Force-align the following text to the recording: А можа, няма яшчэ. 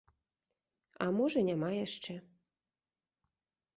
А 1.05 1.09
можа, 1.19 1.39
няма 1.51 1.69
яшчэ. 1.85 2.13